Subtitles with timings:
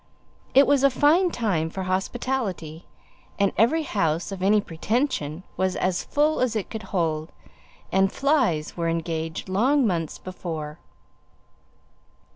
[0.55, 2.87] It was a fine time for hospitality,
[3.37, 7.31] and every house of any pretension was as full as it could hold,
[7.91, 10.79] and flys were engaged long months before.